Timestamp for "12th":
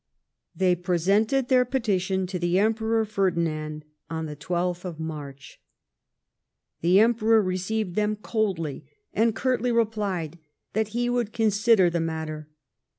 4.35-4.83